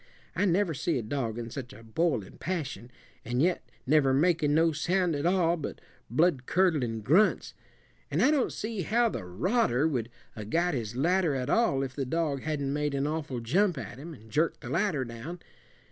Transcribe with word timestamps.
I 0.35 0.45
never 0.45 0.73
see 0.73 0.97
a 0.97 1.03
dog 1.03 1.37
in 1.37 1.51
such 1.51 1.73
a 1.73 1.83
boiling 1.83 2.39
passion, 2.39 2.89
and 3.23 3.39
yet 3.39 3.69
never 3.85 4.15
making 4.15 4.55
no 4.55 4.71
sound 4.71 5.15
at 5.15 5.27
all 5.27 5.57
but 5.57 5.79
bloodcurdlin' 6.11 7.03
grunts. 7.03 7.53
An' 8.09 8.19
I 8.19 8.31
don't 8.31 8.51
see 8.51 8.81
how 8.81 9.09
the 9.09 9.23
rodder 9.23 9.87
would 9.87 10.09
'a' 10.35 10.45
got 10.45 10.73
his 10.73 10.95
ladder 10.95 11.35
at 11.35 11.51
all 11.51 11.83
if 11.83 11.93
the 11.95 12.05
dog 12.07 12.41
hadn't 12.41 12.73
made 12.73 12.95
an 12.95 13.05
awful 13.05 13.41
jump 13.41 13.77
at 13.77 13.99
him, 13.99 14.15
and 14.15 14.31
jerked 14.31 14.61
the 14.61 14.71
ladder 14.71 15.05
down. 15.05 15.39